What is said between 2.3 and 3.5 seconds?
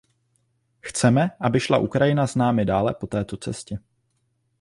námi dále po této